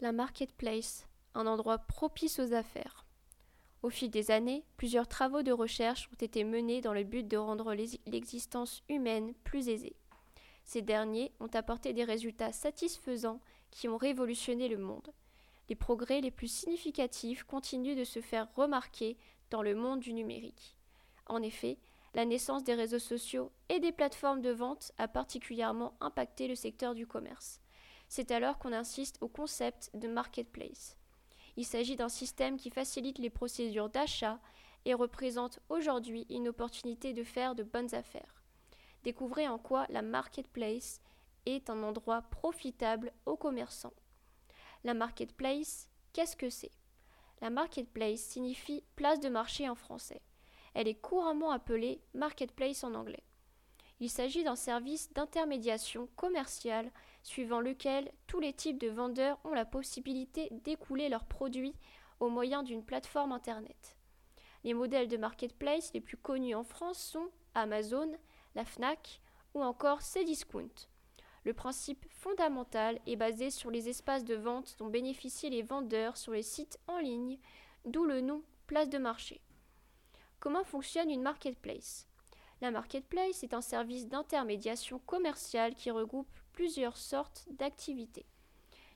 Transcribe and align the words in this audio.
La 0.00 0.12
marketplace, 0.12 1.08
un 1.34 1.48
endroit 1.48 1.78
propice 1.78 2.38
aux 2.38 2.52
affaires. 2.52 3.04
Au 3.82 3.90
fil 3.90 4.12
des 4.12 4.30
années, 4.30 4.64
plusieurs 4.76 5.08
travaux 5.08 5.42
de 5.42 5.50
recherche 5.50 6.08
ont 6.12 6.24
été 6.24 6.44
menés 6.44 6.80
dans 6.80 6.92
le 6.92 7.02
but 7.02 7.26
de 7.26 7.36
rendre 7.36 7.74
l'existence 7.74 8.84
humaine 8.88 9.34
plus 9.42 9.68
aisée. 9.68 9.96
Ces 10.64 10.82
derniers 10.82 11.32
ont 11.40 11.50
apporté 11.52 11.94
des 11.94 12.04
résultats 12.04 12.52
satisfaisants 12.52 13.40
qui 13.72 13.88
ont 13.88 13.96
révolutionné 13.96 14.68
le 14.68 14.78
monde. 14.78 15.12
Les 15.68 15.74
progrès 15.74 16.20
les 16.20 16.30
plus 16.30 16.46
significatifs 16.46 17.42
continuent 17.42 17.98
de 17.98 18.04
se 18.04 18.20
faire 18.20 18.46
remarquer 18.54 19.16
dans 19.50 19.62
le 19.62 19.74
monde 19.74 19.98
du 19.98 20.12
numérique. 20.12 20.76
En 21.26 21.42
effet, 21.42 21.76
la 22.14 22.24
naissance 22.24 22.62
des 22.62 22.74
réseaux 22.74 23.00
sociaux 23.00 23.50
et 23.68 23.80
des 23.80 23.92
plateformes 23.92 24.42
de 24.42 24.50
vente 24.50 24.92
a 24.96 25.08
particulièrement 25.08 25.96
impacté 26.00 26.46
le 26.46 26.54
secteur 26.54 26.94
du 26.94 27.04
commerce. 27.04 27.60
C'est 28.08 28.30
alors 28.30 28.58
qu'on 28.58 28.72
insiste 28.72 29.18
au 29.20 29.28
concept 29.28 29.90
de 29.94 30.08
marketplace. 30.08 30.96
Il 31.56 31.64
s'agit 31.64 31.96
d'un 31.96 32.08
système 32.08 32.56
qui 32.56 32.70
facilite 32.70 33.18
les 33.18 33.30
procédures 33.30 33.90
d'achat 33.90 34.40
et 34.84 34.94
représente 34.94 35.60
aujourd'hui 35.68 36.26
une 36.30 36.48
opportunité 36.48 37.12
de 37.12 37.24
faire 37.24 37.54
de 37.54 37.62
bonnes 37.62 37.94
affaires. 37.94 38.42
Découvrez 39.02 39.48
en 39.48 39.58
quoi 39.58 39.86
la 39.90 40.02
marketplace 40.02 41.00
est 41.46 41.70
un 41.70 41.82
endroit 41.82 42.22
profitable 42.22 43.12
aux 43.26 43.36
commerçants. 43.36 43.94
La 44.84 44.94
marketplace, 44.94 45.90
qu'est-ce 46.12 46.36
que 46.36 46.50
c'est? 46.50 46.72
La 47.40 47.50
marketplace 47.50 48.20
signifie 48.20 48.84
place 48.96 49.20
de 49.20 49.28
marché 49.28 49.68
en 49.68 49.74
français. 49.74 50.22
Elle 50.74 50.88
est 50.88 51.00
couramment 51.00 51.50
appelée 51.50 52.00
marketplace 52.14 52.84
en 52.84 52.94
anglais. 52.94 53.24
Il 54.00 54.10
s'agit 54.10 54.44
d'un 54.44 54.56
service 54.56 55.12
d'intermédiation 55.12 56.08
commerciale 56.14 56.90
suivant 57.22 57.60
lequel 57.60 58.12
tous 58.26 58.40
les 58.40 58.52
types 58.52 58.78
de 58.78 58.88
vendeurs 58.88 59.38
ont 59.44 59.54
la 59.54 59.64
possibilité 59.64 60.48
d'écouler 60.64 61.08
leurs 61.08 61.26
produits 61.26 61.74
au 62.20 62.28
moyen 62.28 62.62
d'une 62.62 62.84
plateforme 62.84 63.32
Internet. 63.32 63.96
Les 64.64 64.74
modèles 64.74 65.08
de 65.08 65.16
marketplace 65.16 65.92
les 65.94 66.00
plus 66.00 66.16
connus 66.16 66.54
en 66.54 66.64
France 66.64 66.98
sont 66.98 67.28
Amazon, 67.54 68.10
la 68.54 68.64
FNAC 68.64 69.20
ou 69.54 69.62
encore 69.62 70.00
Cdiscount. 70.00 70.88
Le 71.44 71.54
principe 71.54 72.04
fondamental 72.10 73.00
est 73.06 73.16
basé 73.16 73.50
sur 73.50 73.70
les 73.70 73.88
espaces 73.88 74.24
de 74.24 74.34
vente 74.34 74.76
dont 74.78 74.88
bénéficient 74.88 75.50
les 75.50 75.62
vendeurs 75.62 76.16
sur 76.16 76.32
les 76.32 76.42
sites 76.42 76.78
en 76.86 76.98
ligne, 76.98 77.38
d'où 77.84 78.04
le 78.04 78.20
nom 78.20 78.42
place 78.66 78.90
de 78.90 78.98
marché. 78.98 79.40
Comment 80.40 80.64
fonctionne 80.64 81.10
une 81.10 81.22
marketplace? 81.22 82.07
La 82.60 82.70
marketplace 82.70 83.44
est 83.44 83.54
un 83.54 83.60
service 83.60 84.08
d'intermédiation 84.08 84.98
commerciale 85.00 85.74
qui 85.74 85.90
regroupe 85.90 86.28
plusieurs 86.52 86.96
sortes 86.96 87.46
d'activités. 87.52 88.26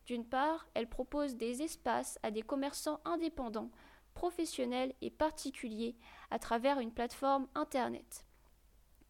D'une 0.06 0.27
part, 0.27 0.66
elle 0.74 0.88
propose 0.88 1.36
des 1.36 1.62
espaces 1.62 2.19
à 2.24 2.32
des 2.32 2.42
commerçants 2.42 3.00
indépendants, 3.04 3.70
professionnels 4.14 4.94
et 5.00 5.10
particuliers 5.10 5.96
à 6.30 6.41
travers 6.41 6.80
une 6.80 6.92
plateforme 6.92 7.46
Internet. 7.54 8.27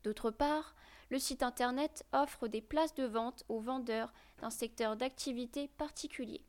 D'autre 0.04 0.30
part, 0.30 0.74
le 1.08 1.18
site 1.18 1.42
Internet 1.42 2.04
offre 2.12 2.46
des 2.46 2.60
places 2.60 2.94
de 2.94 3.04
vente 3.04 3.44
aux 3.48 3.60
vendeurs 3.60 4.12
d'un 4.40 4.50
secteur 4.50 4.96
d'activité 4.96 5.68
particulier. 5.68 6.44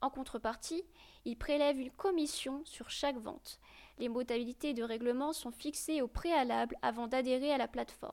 En 0.00 0.10
contrepartie, 0.10 0.84
il 1.24 1.36
prélève 1.36 1.78
une 1.78 1.90
commission 1.90 2.62
sur 2.64 2.90
chaque 2.90 3.18
vente. 3.18 3.58
Les 3.98 4.08
modalités 4.08 4.74
de 4.74 4.82
règlement 4.82 5.32
sont 5.32 5.50
fixées 5.50 6.02
au 6.02 6.08
préalable 6.08 6.76
avant 6.82 7.06
d'adhérer 7.06 7.52
à 7.52 7.58
la 7.58 7.68
plateforme. 7.68 8.12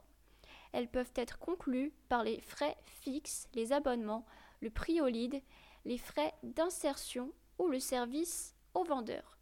Elles 0.72 0.88
peuvent 0.88 1.12
être 1.16 1.38
conclues 1.38 1.94
par 2.10 2.24
les 2.24 2.42
frais 2.42 2.78
fixes, 2.86 3.48
les 3.54 3.74
abonnements, 3.74 4.26
le 4.62 4.70
prix 4.70 5.02
au 5.02 5.08
lead, 5.08 5.42
les 5.86 5.98
frais 5.98 6.34
d'insertion 6.42 7.32
ou 7.60 7.68
le 7.68 7.80
service 7.80 8.56
au 8.74 8.84
vendeur. 8.84 9.38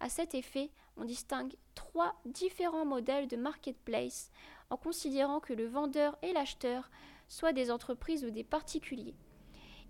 À 0.00 0.08
cet 0.08 0.34
effet, 0.34 0.70
on 0.96 1.04
distingue 1.04 1.54
trois 1.74 2.14
différents 2.26 2.84
modèles 2.84 3.28
de 3.28 3.36
marketplace 3.36 4.30
en 4.68 4.76
considérant 4.76 5.40
que 5.40 5.52
le 5.52 5.66
vendeur 5.66 6.18
et 6.22 6.32
l'acheteur 6.32 6.90
soient 7.28 7.52
des 7.52 7.70
entreprises 7.70 8.24
ou 8.24 8.30
des 8.30 8.44
particuliers. 8.44 9.14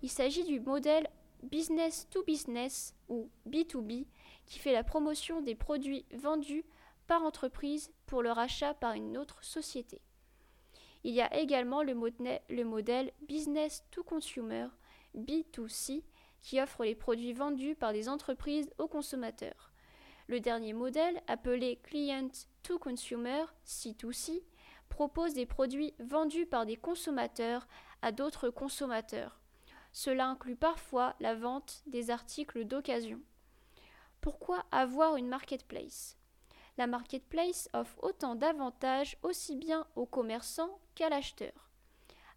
Il 0.01 0.09
s'agit 0.09 0.43
du 0.43 0.59
modèle 0.59 1.09
business 1.43 2.07
to 2.09 2.23
business 2.23 2.95
ou 3.09 3.29
B2B 3.47 4.05
qui 4.45 4.59
fait 4.59 4.73
la 4.73 4.83
promotion 4.83 5.41
des 5.41 5.55
produits 5.55 6.05
vendus 6.13 6.65
par 7.07 7.23
entreprise 7.23 7.91
pour 8.05 8.21
leur 8.21 8.39
achat 8.39 8.73
par 8.73 8.93
une 8.93 9.17
autre 9.17 9.43
société. 9.43 10.01
Il 11.03 11.13
y 11.13 11.21
a 11.21 11.35
également 11.37 11.83
le, 11.83 11.93
modèle 12.63 13.11
business 13.27 13.83
to 13.91 14.03
consumer 14.03 14.67
B2C 15.15 16.03
qui 16.41 16.61
offre 16.61 16.83
les 16.83 16.95
produits 16.95 17.33
vendus 17.33 17.75
par 17.75 17.93
des 17.93 18.07
entreprises 18.07 18.69
aux 18.77 18.87
consommateurs. 18.87 19.71
Le 20.27 20.39
dernier 20.39 20.71
modèle, 20.71 21.21
appelé 21.27 21.79
Client 21.83 22.29
to 22.63 22.79
Consumer 22.79 23.43
C2C, 23.65 24.41
propose 24.87 25.33
des 25.33 25.45
produits 25.45 25.93
vendus 25.99 26.45
par 26.45 26.65
des 26.65 26.77
consommateurs 26.77 27.67
à 28.01 28.13
d'autres 28.13 28.49
consommateurs. 28.49 29.42
Cela 29.93 30.27
inclut 30.27 30.55
parfois 30.55 31.15
la 31.19 31.35
vente 31.35 31.83
des 31.85 32.09
articles 32.09 32.65
d'occasion. 32.65 33.21
Pourquoi 34.21 34.65
avoir 34.71 35.15
une 35.17 35.27
marketplace? 35.27 36.17
La 36.77 36.87
marketplace 36.87 37.69
offre 37.73 38.03
autant 38.03 38.33
d'avantages 38.33 39.17
aussi 39.21 39.55
bien 39.55 39.85
aux 39.95 40.07
commerçants 40.07 40.79
qu'à 40.95 41.09
l'acheteur. 41.09 41.69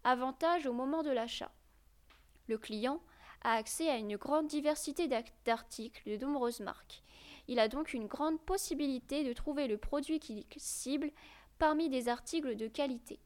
Avantage 0.03 0.67
au 0.67 0.73
moment 0.73 1.01
de 1.01 1.09
l'achat. 1.09 1.51
Le 2.47 2.59
client 2.59 3.01
a 3.41 3.53
accès 3.53 3.89
à 3.89 3.97
une 3.97 4.17
grande 4.17 4.47
diversité 4.47 5.07
d'articles 5.43 6.17
de 6.19 6.25
nombreuses 6.25 6.59
marques. 6.59 7.01
Il 7.47 7.59
a 7.59 7.67
donc 7.67 7.93
une 7.93 8.07
grande 8.07 8.39
possibilité 8.41 9.23
de 9.23 9.33
trouver 9.33 9.67
le 9.67 9.77
produit 9.77 10.19
qu'il 10.19 10.45
cible 10.57 11.11
parmi 11.57 11.89
des 11.89 12.07
articles 12.07 12.55
de 12.55 12.67
qualité. 12.67 13.19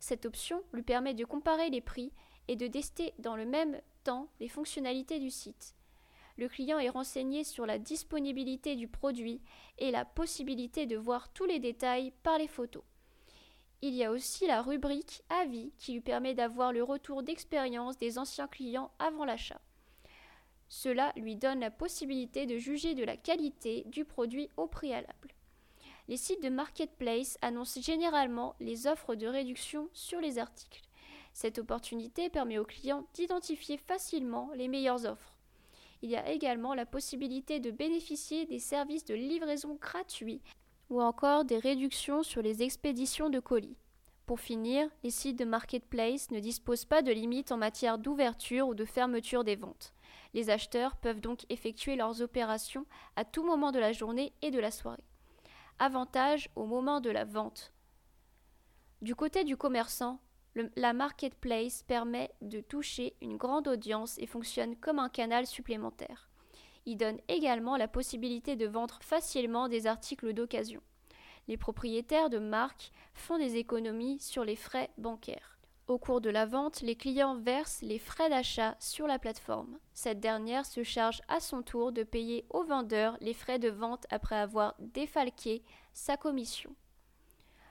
Cette 0.00 0.24
option 0.24 0.62
lui 0.72 0.82
permet 0.82 1.14
de 1.14 1.24
comparer 1.24 1.68
les 1.68 1.82
prix 1.82 2.12
et 2.48 2.56
de 2.56 2.66
tester 2.66 3.14
dans 3.18 3.36
le 3.36 3.44
même 3.44 3.80
temps 4.04 4.28
les 4.40 4.48
fonctionnalités 4.48 5.18
du 5.18 5.30
site. 5.30 5.74
Le 6.36 6.48
client 6.48 6.78
est 6.78 6.90
renseigné 6.90 7.44
sur 7.44 7.64
la 7.64 7.78
disponibilité 7.78 8.76
du 8.76 8.88
produit 8.88 9.40
et 9.78 9.90
la 9.90 10.04
possibilité 10.04 10.86
de 10.86 10.96
voir 10.96 11.32
tous 11.32 11.46
les 11.46 11.58
détails 11.58 12.12
par 12.22 12.38
les 12.38 12.48
photos. 12.48 12.82
Il 13.82 13.94
y 13.94 14.04
a 14.04 14.10
aussi 14.10 14.46
la 14.46 14.62
rubrique 14.62 15.22
Avis 15.28 15.72
qui 15.78 15.92
lui 15.92 16.00
permet 16.00 16.34
d'avoir 16.34 16.72
le 16.72 16.82
retour 16.82 17.22
d'expérience 17.22 17.98
des 17.98 18.18
anciens 18.18 18.48
clients 18.48 18.90
avant 18.98 19.24
l'achat. 19.24 19.60
Cela 20.68 21.12
lui 21.16 21.36
donne 21.36 21.60
la 21.60 21.70
possibilité 21.70 22.46
de 22.46 22.58
juger 22.58 22.94
de 22.94 23.04
la 23.04 23.16
qualité 23.16 23.84
du 23.86 24.04
produit 24.04 24.48
au 24.56 24.66
préalable. 24.66 25.34
Les 26.08 26.16
sites 26.16 26.42
de 26.42 26.48
marketplace 26.48 27.38
annoncent 27.42 27.80
généralement 27.80 28.54
les 28.60 28.86
offres 28.86 29.14
de 29.14 29.26
réduction 29.26 29.88
sur 29.92 30.20
les 30.20 30.38
articles. 30.38 30.85
Cette 31.36 31.58
opportunité 31.58 32.30
permet 32.30 32.56
aux 32.56 32.64
clients 32.64 33.04
d'identifier 33.12 33.76
facilement 33.76 34.48
les 34.54 34.68
meilleures 34.68 35.04
offres. 35.04 35.36
Il 36.00 36.08
y 36.08 36.16
a 36.16 36.30
également 36.30 36.72
la 36.72 36.86
possibilité 36.86 37.60
de 37.60 37.70
bénéficier 37.70 38.46
des 38.46 38.58
services 38.58 39.04
de 39.04 39.14
livraison 39.14 39.74
gratuits 39.78 40.40
ou 40.88 41.02
encore 41.02 41.44
des 41.44 41.58
réductions 41.58 42.22
sur 42.22 42.40
les 42.40 42.62
expéditions 42.62 43.28
de 43.28 43.38
colis. 43.38 43.76
Pour 44.24 44.40
finir, 44.40 44.88
les 45.04 45.10
sites 45.10 45.38
de 45.38 45.44
marketplace 45.44 46.30
ne 46.30 46.40
disposent 46.40 46.86
pas 46.86 47.02
de 47.02 47.12
limites 47.12 47.52
en 47.52 47.58
matière 47.58 47.98
d'ouverture 47.98 48.68
ou 48.68 48.74
de 48.74 48.86
fermeture 48.86 49.44
des 49.44 49.56
ventes. 49.56 49.92
Les 50.32 50.48
acheteurs 50.48 50.96
peuvent 50.96 51.20
donc 51.20 51.44
effectuer 51.50 51.96
leurs 51.96 52.22
opérations 52.22 52.86
à 53.14 53.26
tout 53.26 53.44
moment 53.44 53.72
de 53.72 53.78
la 53.78 53.92
journée 53.92 54.32
et 54.40 54.50
de 54.50 54.58
la 54.58 54.70
soirée. 54.70 55.04
Avantage 55.78 56.48
au 56.56 56.64
moment 56.64 57.02
de 57.02 57.10
la 57.10 57.26
vente. 57.26 57.74
Du 59.02 59.14
côté 59.14 59.44
du 59.44 59.58
commerçant, 59.58 60.18
la 60.76 60.92
marketplace 60.92 61.82
permet 61.82 62.30
de 62.40 62.60
toucher 62.60 63.14
une 63.20 63.36
grande 63.36 63.68
audience 63.68 64.18
et 64.18 64.26
fonctionne 64.26 64.76
comme 64.76 64.98
un 64.98 65.08
canal 65.08 65.46
supplémentaire. 65.46 66.30
Il 66.86 66.96
donne 66.96 67.18
également 67.28 67.76
la 67.76 67.88
possibilité 67.88 68.56
de 68.56 68.66
vendre 68.66 68.98
facilement 69.02 69.68
des 69.68 69.86
articles 69.86 70.32
d'occasion. 70.32 70.80
Les 71.48 71.56
propriétaires 71.56 72.30
de 72.30 72.38
marques 72.38 72.92
font 73.14 73.38
des 73.38 73.56
économies 73.56 74.18
sur 74.20 74.44
les 74.44 74.56
frais 74.56 74.90
bancaires. 74.98 75.58
Au 75.88 75.98
cours 75.98 76.20
de 76.20 76.30
la 76.30 76.46
vente, 76.46 76.80
les 76.80 76.96
clients 76.96 77.36
versent 77.36 77.82
les 77.82 78.00
frais 78.00 78.28
d'achat 78.28 78.76
sur 78.80 79.06
la 79.06 79.20
plateforme. 79.20 79.78
Cette 79.94 80.18
dernière 80.18 80.66
se 80.66 80.82
charge 80.82 81.22
à 81.28 81.38
son 81.38 81.62
tour 81.62 81.92
de 81.92 82.02
payer 82.02 82.44
au 82.50 82.64
vendeur 82.64 83.16
les 83.20 83.34
frais 83.34 83.60
de 83.60 83.68
vente 83.68 84.04
après 84.10 84.36
avoir 84.36 84.74
défalqué 84.80 85.62
sa 85.92 86.16
commission 86.16 86.74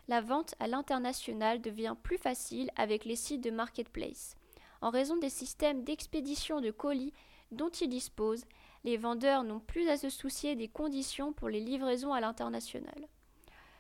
la 0.08 0.22
vente 0.22 0.56
à 0.60 0.68
l'international 0.68 1.62
devient 1.62 1.96
plus 2.02 2.18
facile 2.18 2.70
avec 2.76 3.06
les 3.06 3.16
sites 3.16 3.44
de 3.44 3.52
marketplace. 3.52 4.36
En 4.82 4.90
raison 4.90 5.18
des 5.18 5.30
systèmes 5.30 5.84
d'expédition 5.84 6.62
de 6.62 6.72
colis 6.72 7.14
dont 7.52 7.70
ils 7.70 7.90
disposent, 7.90 8.46
les 8.84 8.98
vendeurs 8.98 9.44
n'ont 9.44 9.60
plus 9.60 9.90
à 9.90 9.98
se 9.98 10.10
soucier 10.10 10.56
des 10.56 10.68
conditions 10.68 11.34
pour 11.34 11.50
les 11.50 11.60
livraisons 11.60 12.14
à 12.14 12.22
l'international. 12.22 13.08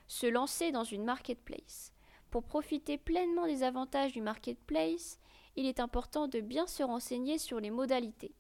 Se 0.08 0.26
lancer 0.26 0.72
dans 0.72 0.84
une 0.84 1.04
marketplace. 1.04 1.94
Pour 2.32 2.44
profiter 2.44 2.98
pleinement 2.98 3.46
des 3.46 3.64
avantages 3.64 4.14
du 4.14 4.22
marketplace, 4.22 5.20
il 5.56 5.66
est 5.66 5.80
important 5.80 6.28
de 6.28 6.42
bien 6.42 6.68
se 6.68 6.84
renseigner 6.84 7.38
sur 7.38 7.60
les 7.60 7.72
modalités. 7.72 8.34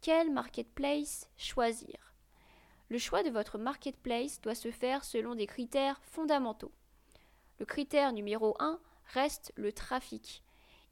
Quel 0.00 0.30
marketplace 0.30 1.28
choisir? 1.36 2.14
Le 2.88 2.98
choix 2.98 3.22
de 3.22 3.30
votre 3.30 3.58
marketplace 3.58 4.40
doit 4.40 4.54
se 4.54 4.70
faire 4.70 5.04
selon 5.04 5.34
des 5.34 5.46
critères 5.46 6.00
fondamentaux. 6.02 6.72
Le 7.60 7.66
critère 7.66 8.14
numéro 8.14 8.56
1 8.58 8.80
reste 9.12 9.52
le 9.54 9.70
trafic. 9.70 10.42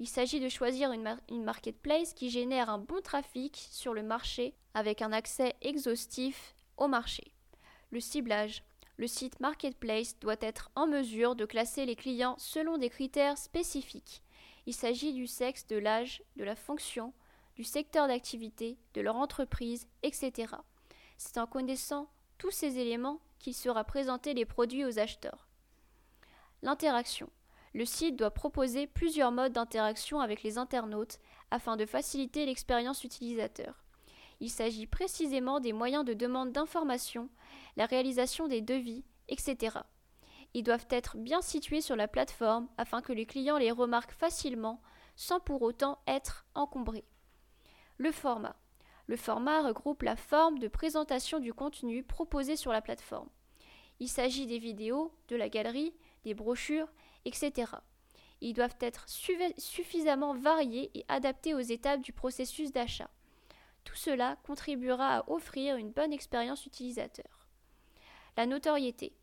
Il 0.00 0.06
s'agit 0.06 0.38
de 0.38 0.50
choisir 0.50 0.92
une, 0.92 1.42
marketplace 1.42 2.12
qui 2.12 2.28
génère 2.28 2.68
un 2.68 2.76
bon 2.76 3.00
trafic 3.00 3.56
sur 3.70 3.94
le 3.94 4.02
marché 4.02 4.54
avec 4.74 5.00
un 5.00 5.12
accès 5.12 5.56
exhaustif 5.62 6.54
au 6.76 6.86
marché. 6.86 7.32
Le 7.90 8.00
ciblage. 8.00 8.62
Le 8.98 9.06
site 9.06 9.40
marketplace 9.40 10.18
doit 10.18 10.36
être 10.42 10.70
en 10.74 10.86
mesure 10.86 11.36
de 11.36 11.46
classer 11.46 11.86
les 11.86 11.96
clients 11.96 12.36
selon 12.36 12.76
des 12.76 12.90
critères 12.90 13.38
spécifiques. 13.38 14.22
Il 14.66 14.74
s'agit 14.74 15.14
du 15.14 15.26
sexe, 15.26 15.66
de 15.68 15.76
l'âge, 15.76 16.22
de 16.36 16.44
la 16.44 16.54
fonction, 16.54 17.14
du 17.56 17.64
secteur 17.64 18.08
d'activité, 18.08 18.76
de 18.92 19.00
leur 19.00 19.16
entreprise, 19.16 19.88
etc. 20.02 20.52
C'est 21.16 21.38
en 21.38 21.46
connaissant 21.46 22.10
tous 22.36 22.50
ces 22.50 22.78
éléments 22.78 23.22
qu'il 23.38 23.54
sera 23.54 23.84
présenté 23.84 24.34
les 24.34 24.44
produits 24.44 24.84
aux 24.84 24.98
acheteurs. 24.98 25.47
L'interaction. 26.62 27.30
Le 27.74 27.84
site 27.84 28.16
doit 28.16 28.30
proposer 28.30 28.86
plusieurs 28.86 29.30
modes 29.30 29.52
d'interaction 29.52 30.20
avec 30.20 30.42
les 30.42 30.58
internautes 30.58 31.18
afin 31.50 31.76
de 31.76 31.86
faciliter 31.86 32.46
l'expérience 32.46 33.04
utilisateur. 33.04 33.84
Il 34.40 34.50
s'agit 34.50 34.86
précisément 34.86 35.60
des 35.60 35.72
moyens 35.72 36.04
de 36.04 36.14
demande 36.14 36.52
d'information, 36.52 37.28
la 37.76 37.86
réalisation 37.86 38.48
des 38.48 38.60
devis, 38.60 39.04
etc. 39.28 39.78
Ils 40.54 40.62
doivent 40.62 40.86
être 40.90 41.16
bien 41.16 41.42
situés 41.42 41.80
sur 41.80 41.96
la 41.96 42.08
plateforme 42.08 42.68
afin 42.78 43.02
que 43.02 43.12
les 43.12 43.26
clients 43.26 43.58
les 43.58 43.70
remarquent 43.70 44.12
facilement 44.12 44.80
sans 45.16 45.40
pour 45.40 45.62
autant 45.62 45.98
être 46.06 46.46
encombrés. 46.54 47.04
Le 47.98 48.12
format. 48.12 48.56
Le 49.08 49.16
format 49.16 49.62
regroupe 49.62 50.02
la 50.02 50.16
forme 50.16 50.58
de 50.58 50.68
présentation 50.68 51.40
du 51.40 51.52
contenu 51.52 52.04
proposé 52.04 52.56
sur 52.56 52.72
la 52.72 52.82
plateforme. 52.82 53.28
Il 54.00 54.08
s'agit 54.08 54.46
des 54.46 54.58
vidéos, 54.58 55.12
de 55.28 55.36
la 55.36 55.48
galerie, 55.48 55.94
des 56.24 56.34
brochures, 56.34 56.92
etc. 57.24 57.72
Ils 58.40 58.54
doivent 58.54 58.76
être 58.80 59.06
suffisamment 59.08 60.34
variés 60.34 60.90
et 60.94 61.04
adaptés 61.08 61.54
aux 61.54 61.60
étapes 61.60 62.00
du 62.00 62.12
processus 62.12 62.72
d'achat. 62.72 63.10
Tout 63.84 63.96
cela 63.96 64.36
contribuera 64.44 65.18
à 65.18 65.30
offrir 65.30 65.76
une 65.76 65.90
bonne 65.90 66.12
expérience 66.12 66.66
utilisateur. 66.66 67.46
La 68.36 68.46
notoriété. 68.46 69.16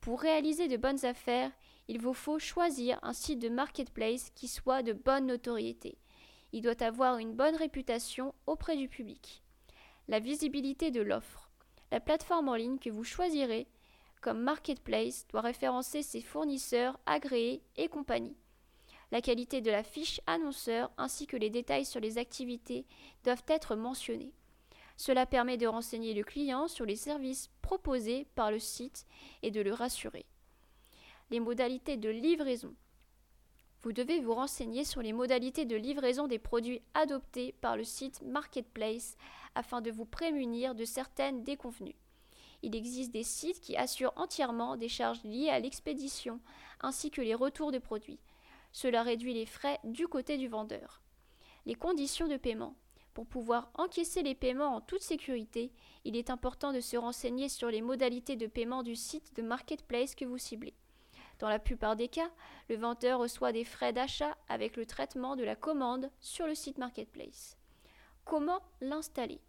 Pour 0.00 0.20
réaliser 0.20 0.68
de 0.68 0.76
bonnes 0.76 1.04
affaires, 1.04 1.52
il 1.88 2.00
vous 2.00 2.14
faut 2.14 2.38
choisir 2.38 2.98
un 3.02 3.12
site 3.12 3.38
de 3.38 3.48
marketplace 3.48 4.30
qui 4.30 4.48
soit 4.48 4.82
de 4.82 4.92
bonne 4.92 5.26
notoriété. 5.26 5.98
Il 6.52 6.62
doit 6.62 6.82
avoir 6.82 7.18
une 7.18 7.34
bonne 7.34 7.56
réputation 7.56 8.34
auprès 8.46 8.76
du 8.76 8.88
public. 8.88 9.42
La 10.08 10.18
visibilité 10.18 10.90
de 10.90 11.02
l'offre. 11.02 11.50
La 11.92 12.00
plateforme 12.00 12.48
en 12.48 12.54
ligne 12.54 12.78
que 12.78 12.90
vous 12.90 13.04
choisirez 13.04 13.68
comme 14.26 14.42
marketplace 14.42 15.24
doit 15.28 15.42
référencer 15.42 16.02
ses 16.02 16.20
fournisseurs 16.20 16.98
agréés 17.06 17.62
et 17.76 17.86
compagnie. 17.86 18.34
La 19.12 19.20
qualité 19.20 19.60
de 19.60 19.70
la 19.70 19.84
fiche 19.84 20.20
annonceur 20.26 20.90
ainsi 20.98 21.28
que 21.28 21.36
les 21.36 21.48
détails 21.48 21.84
sur 21.84 22.00
les 22.00 22.18
activités 22.18 22.86
doivent 23.22 23.44
être 23.46 23.76
mentionnés. 23.76 24.32
Cela 24.96 25.26
permet 25.26 25.58
de 25.58 25.68
renseigner 25.68 26.12
le 26.12 26.24
client 26.24 26.66
sur 26.66 26.84
les 26.84 26.96
services 26.96 27.50
proposés 27.62 28.26
par 28.34 28.50
le 28.50 28.58
site 28.58 29.06
et 29.44 29.52
de 29.52 29.60
le 29.60 29.72
rassurer. 29.72 30.26
Les 31.30 31.38
modalités 31.38 31.96
de 31.96 32.08
livraison. 32.08 32.74
Vous 33.82 33.92
devez 33.92 34.18
vous 34.18 34.34
renseigner 34.34 34.82
sur 34.82 35.02
les 35.02 35.12
modalités 35.12 35.66
de 35.66 35.76
livraison 35.76 36.26
des 36.26 36.40
produits 36.40 36.82
adoptés 36.94 37.52
par 37.60 37.76
le 37.76 37.84
site 37.84 38.22
Marketplace 38.22 39.16
afin 39.54 39.80
de 39.80 39.92
vous 39.92 40.04
prémunir 40.04 40.74
de 40.74 40.84
certaines 40.84 41.44
déconvenues. 41.44 41.94
Il 42.62 42.74
existe 42.74 43.12
des 43.12 43.22
sites 43.22 43.60
qui 43.60 43.76
assurent 43.76 44.12
entièrement 44.16 44.76
des 44.76 44.88
charges 44.88 45.22
liées 45.24 45.50
à 45.50 45.60
l'expédition 45.60 46.40
ainsi 46.80 47.10
que 47.10 47.20
les 47.20 47.34
retours 47.34 47.72
de 47.72 47.78
produits. 47.78 48.20
Cela 48.72 49.02
réduit 49.02 49.34
les 49.34 49.46
frais 49.46 49.78
du 49.84 50.08
côté 50.08 50.36
du 50.36 50.48
vendeur. 50.48 51.02
Les 51.64 51.74
conditions 51.74 52.28
de 52.28 52.36
paiement. 52.36 52.74
Pour 53.14 53.26
pouvoir 53.26 53.70
encaisser 53.74 54.22
les 54.22 54.34
paiements 54.34 54.76
en 54.76 54.80
toute 54.82 55.00
sécurité, 55.00 55.72
il 56.04 56.16
est 56.16 56.28
important 56.28 56.72
de 56.72 56.80
se 56.80 56.98
renseigner 56.98 57.48
sur 57.48 57.70
les 57.70 57.80
modalités 57.80 58.36
de 58.36 58.46
paiement 58.46 58.82
du 58.82 58.94
site 58.94 59.34
de 59.34 59.42
marketplace 59.42 60.14
que 60.14 60.26
vous 60.26 60.36
ciblez. 60.36 60.74
Dans 61.38 61.48
la 61.48 61.58
plupart 61.58 61.96
des 61.96 62.08
cas, 62.08 62.30
le 62.68 62.76
vendeur 62.76 63.20
reçoit 63.20 63.52
des 63.52 63.64
frais 63.64 63.92
d'achat 63.92 64.36
avec 64.48 64.76
le 64.76 64.84
traitement 64.84 65.36
de 65.36 65.44
la 65.44 65.56
commande 65.56 66.10
sur 66.20 66.46
le 66.46 66.54
site 66.54 66.78
marketplace. 66.78 67.56
Comment 68.24 68.60
l'installer? 68.80 69.40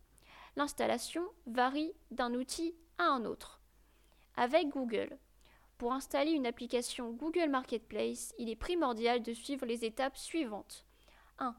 L'installation 0.56 1.28
varie 1.46 1.94
d'un 2.12 2.34
outil 2.34 2.74
un 3.06 3.26
autre. 3.26 3.62
Avec 4.36 4.70
Google, 4.70 5.18
pour 5.78 5.94
installer 5.94 6.32
une 6.32 6.48
application 6.48 7.12
Google 7.12 7.50
Marketplace, 7.50 8.34
il 8.40 8.50
est 8.50 8.56
primordial 8.56 9.22
de 9.22 9.34
suivre 9.34 9.66
les 9.66 9.86
étapes 9.86 10.18
suivantes. 10.18 10.86
1. 11.40 11.56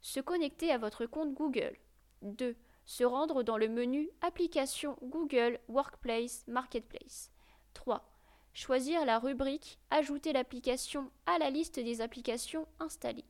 Se 0.00 0.20
connecter 0.20 0.70
à 0.70 0.78
votre 0.78 1.06
compte 1.06 1.34
Google. 1.34 1.76
2. 2.22 2.56
Se 2.84 3.02
rendre 3.02 3.42
dans 3.42 3.56
le 3.56 3.68
menu 3.68 4.08
Application 4.20 4.96
Google 5.02 5.58
Workplace 5.68 6.44
Marketplace. 6.46 7.32
3. 7.74 8.08
Choisir 8.52 9.04
la 9.04 9.18
rubrique 9.18 9.78
Ajouter 9.90 10.32
l'application 10.32 11.10
à 11.26 11.38
la 11.38 11.50
liste 11.50 11.80
des 11.80 12.00
applications 12.00 12.66
installées. 12.78 13.24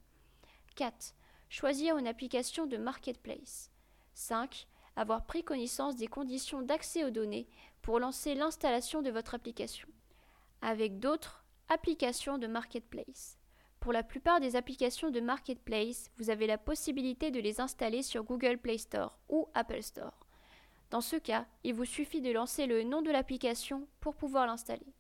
4. 0.77 1.15
Choisir 1.49 1.97
une 1.97 2.07
application 2.07 2.67
de 2.67 2.77
Marketplace. 2.77 3.71
5. 4.13 4.67
Avoir 4.97 5.27
pris 5.27 5.45
connaissance 5.45 5.97
des 5.97 6.07
conditions 6.09 6.63
d'accès 6.63 7.05
aux 7.05 7.11
données 7.11 7.49
pour 7.83 8.01
lancer 8.01 8.35
l'installation 8.35 9.03
de 9.03 9.11
votre 9.11 9.35
application 9.35 9.89
avec 10.63 10.99
d'autres 10.99 11.45
applications 11.69 12.39
de 12.39 12.47
marketplace. 12.47 13.39
Pour 13.81 13.93
la 13.93 14.03
plupart 14.03 14.41
des 14.41 14.57
applications 14.57 15.11
de 15.11 15.21
marketplace, 15.21 16.11
vous 16.17 16.31
avez 16.31 16.47
la 16.47 16.59
possibilité 16.59 17.31
de 17.31 17.41
les 17.41 17.61
installer 17.61 18.03
sur 18.03 18.25
Google 18.25 18.59
Play 18.59 18.79
Store 18.79 19.19
ou 19.29 19.49
Apple 19.55 19.83
Store. 19.83 20.27
Dans 20.91 21.01
ce 21.01 21.17
cas, 21.17 21.47
il 21.63 21.75
vous 21.75 21.85
suffit 21.85 22.21
de 22.21 22.33
lancer 22.33 22.67
le 22.67 22.83
nom 22.83 23.03
de 23.03 23.11
l'application 23.11 23.87
pour 24.01 24.15
pouvoir 24.15 24.47
l'installer. 24.47 24.93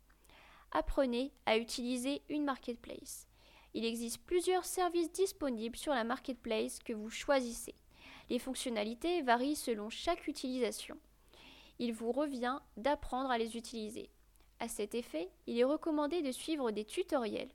Apprenez 0.72 1.32
à 1.46 1.56
utiliser 1.56 2.22
une 2.28 2.44
marketplace. 2.44 3.26
Il 3.74 3.84
existe 3.84 4.18
plusieurs 4.24 4.64
services 4.64 5.12
disponibles 5.12 5.76
sur 5.76 5.94
la 5.94 6.04
marketplace 6.04 6.80
que 6.80 6.92
vous 6.92 7.10
choisissez. 7.10 7.74
Les 8.28 8.38
fonctionnalités 8.38 9.22
varient 9.22 9.56
selon 9.56 9.88
chaque 9.88 10.26
utilisation. 10.26 10.98
Il 11.78 11.92
vous 11.92 12.12
revient 12.12 12.58
d'apprendre 12.76 13.30
à 13.30 13.38
les 13.38 13.56
utiliser. 13.56 14.10
À 14.58 14.68
cet 14.68 14.94
effet, 14.94 15.30
il 15.46 15.58
est 15.58 15.64
recommandé 15.64 16.22
de 16.22 16.32
suivre 16.32 16.70
des 16.70 16.84
tutoriels. 16.84 17.50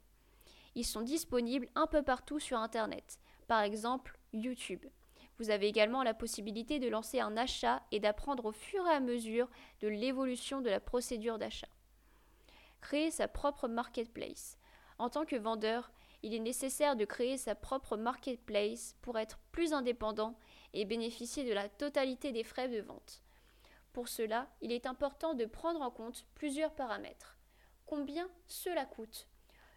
Ils 0.75 0.85
sont 0.85 1.01
disponibles 1.01 1.67
un 1.75 1.87
peu 1.87 2.03
partout 2.03 2.39
sur 2.39 2.57
Internet, 2.57 3.19
par 3.47 3.61
exemple 3.61 4.17
YouTube. 4.33 4.85
Vous 5.39 5.49
avez 5.49 5.67
également 5.67 6.03
la 6.03 6.13
possibilité 6.13 6.79
de 6.79 6.87
lancer 6.87 7.19
un 7.19 7.35
achat 7.35 7.81
et 7.91 7.99
d'apprendre 7.99 8.45
au 8.45 8.51
fur 8.51 8.85
et 8.87 8.91
à 8.91 8.99
mesure 8.99 9.49
de 9.81 9.87
l'évolution 9.87 10.61
de 10.61 10.69
la 10.69 10.79
procédure 10.79 11.39
d'achat. 11.39 11.67
Créer 12.79 13.11
sa 13.11 13.27
propre 13.27 13.67
marketplace. 13.67 14.57
En 14.99 15.09
tant 15.09 15.25
que 15.25 15.35
vendeur, 15.35 15.91
il 16.21 16.35
est 16.35 16.39
nécessaire 16.39 16.95
de 16.95 17.05
créer 17.05 17.37
sa 17.37 17.55
propre 17.55 17.97
marketplace 17.97 18.95
pour 19.01 19.17
être 19.17 19.39
plus 19.51 19.73
indépendant 19.73 20.37
et 20.73 20.85
bénéficier 20.85 21.43
de 21.47 21.53
la 21.53 21.69
totalité 21.69 22.31
des 22.31 22.43
frais 22.43 22.69
de 22.69 22.81
vente. 22.81 23.21
Pour 23.93 24.07
cela, 24.07 24.47
il 24.61 24.71
est 24.71 24.85
important 24.85 25.33
de 25.33 25.45
prendre 25.45 25.81
en 25.81 25.91
compte 25.91 26.25
plusieurs 26.35 26.73
paramètres. 26.73 27.37
Combien 27.85 28.29
cela 28.47 28.85
coûte? 28.85 29.27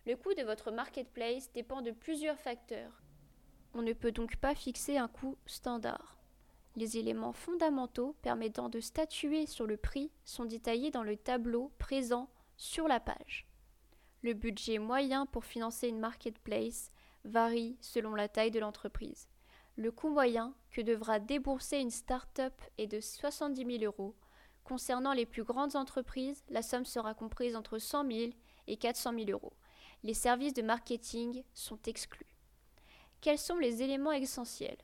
Le 0.06 0.16
coût 0.16 0.34
de 0.34 0.42
votre 0.42 0.70
marketplace 0.70 1.50
dépend 1.52 1.82
de 1.82 1.90
plusieurs 1.90 2.38
facteurs. 2.38 3.02
On 3.72 3.82
ne 3.82 3.92
peut 3.92 4.12
donc 4.12 4.36
pas 4.36 4.54
fixer 4.54 4.98
un 4.98 5.08
coût 5.08 5.36
standard. 5.46 6.16
Les 6.76 6.98
éléments 6.98 7.32
fondamentaux 7.32 8.16
permettant 8.22 8.68
de 8.68 8.80
statuer 8.80 9.46
sur 9.46 9.66
le 9.66 9.76
prix 9.76 10.10
sont 10.24 10.44
détaillés 10.44 10.90
dans 10.90 11.02
le 11.02 11.16
tableau 11.16 11.72
présent 11.78 12.28
sur 12.56 12.86
la 12.86 13.00
page. 13.00 13.46
Le 14.22 14.32
budget 14.32 14.78
moyen 14.78 15.26
pour 15.26 15.44
financer 15.44 15.88
une 15.88 15.98
marketplace 15.98 16.92
varie 17.24 17.76
selon 17.80 18.14
la 18.14 18.28
taille 18.28 18.50
de 18.50 18.60
l'entreprise. 18.60 19.28
Le 19.76 19.90
coût 19.90 20.08
moyen 20.08 20.54
que 20.70 20.80
devra 20.80 21.18
débourser 21.18 21.78
une 21.78 21.90
start-up 21.90 22.54
est 22.78 22.86
de 22.86 23.00
70 23.00 23.78
000 23.80 23.84
euros. 23.84 24.14
Concernant 24.62 25.12
les 25.12 25.26
plus 25.26 25.42
grandes 25.42 25.74
entreprises, 25.74 26.44
la 26.48 26.62
somme 26.62 26.84
sera 26.84 27.12
comprise 27.12 27.56
entre 27.56 27.78
100 27.78 28.06
000 28.08 28.30
et 28.68 28.76
400 28.76 29.12
000 29.18 29.30
euros. 29.30 29.52
Les 30.04 30.14
services 30.14 30.54
de 30.54 30.62
marketing 30.62 31.42
sont 31.54 31.80
exclus. 31.86 32.28
Quels 33.20 33.38
sont 33.38 33.58
les 33.58 33.82
éléments 33.82 34.12
essentiels? 34.12 34.78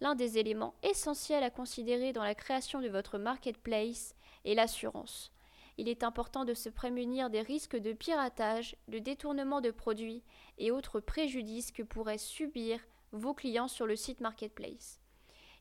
L'un 0.00 0.16
des 0.16 0.36
éléments 0.36 0.74
essentiels 0.82 1.44
à 1.44 1.50
considérer 1.50 2.12
dans 2.12 2.24
la 2.24 2.34
création 2.34 2.80
de 2.80 2.88
votre 2.88 3.18
marketplace 3.18 4.16
est 4.44 4.54
l'assurance. 4.54 5.30
Il 5.78 5.88
est 5.88 6.02
important 6.02 6.44
de 6.44 6.54
se 6.54 6.68
prémunir 6.68 7.30
des 7.30 7.40
risques 7.40 7.76
de 7.76 7.92
piratage, 7.92 8.76
de 8.88 8.98
détournement 8.98 9.60
de 9.60 9.70
produits 9.70 10.24
et 10.58 10.72
autres 10.72 10.98
préjudices 10.98 11.70
que 11.70 11.84
pourraient 11.84 12.18
subir 12.18 12.80
vos 13.14 13.32
clients 13.32 13.68
sur 13.68 13.86
le 13.86 13.96
site 13.96 14.20
Marketplace. 14.20 15.00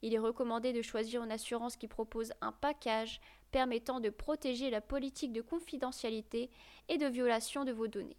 Il 0.02 0.14
est 0.14 0.20
recommandé 0.20 0.74
de 0.74 0.82
choisir 0.82 1.24
une 1.24 1.32
assurance 1.32 1.78
qui 1.78 1.88
propose 1.88 2.34
un 2.42 2.52
package 2.52 3.22
permettant 3.52 4.00
de 4.00 4.10
protéger 4.10 4.70
la 4.70 4.82
politique 4.82 5.32
de 5.32 5.42
confidentialité 5.42 6.50
et 6.90 6.98
de 6.98 7.06
violation 7.06 7.64
de 7.64 7.72
vos 7.72 7.88
données. 7.88 8.18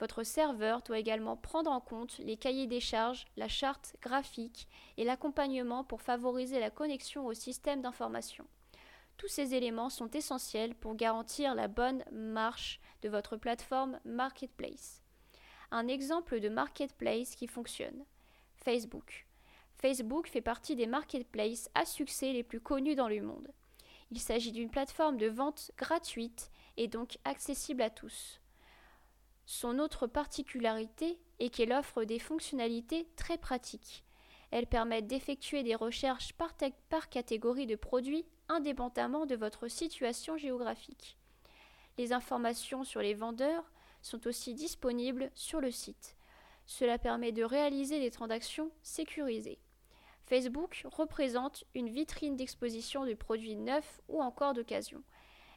Votre 0.00 0.22
serveur 0.22 0.82
doit 0.82 0.98
également 0.98 1.36
prendre 1.36 1.70
en 1.70 1.80
compte 1.80 2.18
les 2.18 2.36
cahiers 2.36 2.66
des 2.66 2.80
charges, 2.80 3.26
la 3.36 3.48
charte 3.48 3.96
graphique 4.02 4.68
et 4.96 5.04
l'accompagnement 5.04 5.82
pour 5.82 6.02
favoriser 6.02 6.60
la 6.60 6.70
connexion 6.70 7.26
au 7.26 7.34
système 7.34 7.80
d'information. 7.80 8.46
Tous 9.16 9.28
ces 9.28 9.54
éléments 9.54 9.90
sont 9.90 10.10
essentiels 10.10 10.76
pour 10.76 10.94
garantir 10.94 11.54
la 11.54 11.66
bonne 11.66 12.04
marche 12.12 12.80
de 13.02 13.08
votre 13.08 13.36
plateforme 13.36 13.98
Marketplace. 14.04 15.02
Un 15.70 15.88
exemple 15.88 16.38
de 16.38 16.48
Marketplace 16.48 17.34
qui 17.34 17.48
fonctionne. 17.48 18.04
Facebook. 18.64 19.26
Facebook 19.76 20.28
fait 20.28 20.40
partie 20.40 20.74
des 20.74 20.86
marketplaces 20.86 21.70
à 21.74 21.84
succès 21.84 22.32
les 22.32 22.42
plus 22.42 22.60
connus 22.60 22.96
dans 22.96 23.08
le 23.08 23.22
monde. 23.22 23.48
Il 24.10 24.18
s'agit 24.18 24.52
d'une 24.52 24.70
plateforme 24.70 25.16
de 25.16 25.28
vente 25.28 25.70
gratuite 25.76 26.50
et 26.76 26.88
donc 26.88 27.18
accessible 27.24 27.82
à 27.82 27.90
tous. 27.90 28.40
Son 29.46 29.78
autre 29.78 30.06
particularité 30.06 31.18
est 31.38 31.48
qu'elle 31.48 31.72
offre 31.72 32.04
des 32.04 32.18
fonctionnalités 32.18 33.08
très 33.16 33.38
pratiques. 33.38 34.04
Elles 34.50 34.66
permettent 34.66 35.06
d'effectuer 35.06 35.62
des 35.62 35.74
recherches 35.74 36.34
par, 36.34 36.52
par, 36.90 37.08
catégorie 37.08 37.66
de 37.66 37.76
produits 37.76 38.26
indépendamment 38.48 39.24
de 39.24 39.36
votre 39.36 39.68
situation 39.68 40.36
géographique. 40.36 41.16
Les 41.96 42.12
informations 42.12 42.84
sur 42.84 43.00
les 43.00 43.14
vendeurs 43.14 43.70
sont 44.02 44.26
aussi 44.26 44.52
disponibles 44.54 45.30
sur 45.34 45.60
le 45.60 45.70
site. 45.70 46.17
Cela 46.68 46.98
permet 46.98 47.32
de 47.32 47.42
réaliser 47.42 47.98
des 47.98 48.10
transactions 48.10 48.70
sécurisées. 48.82 49.58
Facebook 50.26 50.84
représente 50.92 51.64
une 51.74 51.88
vitrine 51.88 52.36
d'exposition 52.36 53.06
de 53.06 53.14
produits 53.14 53.56
neufs 53.56 54.02
ou 54.06 54.20
encore 54.20 54.52
d'occasion. 54.52 55.02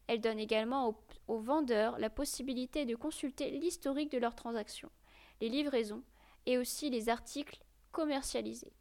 Elle 0.08 0.22
donne 0.22 0.40
également 0.40 0.96
aux, 1.28 1.40
vendeurs 1.40 2.00
la 2.00 2.10
possibilité 2.10 2.86
de 2.86 2.96
consulter 2.96 3.52
l'historique 3.52 4.10
de 4.10 4.20
leurs 4.20 4.36
transactions, 4.36 4.90
les 5.42 5.50
livraisons 5.50 6.02
et 6.46 6.58
aussi 6.58 6.90
les 6.90 7.10
articles 7.10 7.60
commercialisés. 7.92 8.72